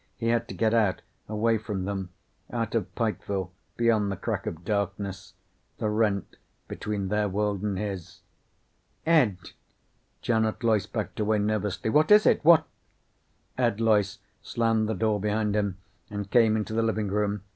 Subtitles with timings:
[0.17, 2.09] He had to get out away from them.
[2.51, 5.35] Out of Pikeville, beyond the crack of darkness,
[5.77, 8.21] the rent between their world and his.
[9.05, 9.37] "Ed!"
[10.23, 11.91] Janet Loyce backed away nervously.
[11.91, 12.43] "What is it?
[12.43, 12.65] What"
[13.59, 15.77] Ed Loyce slammed the door behind him
[16.09, 17.43] and came into the living room.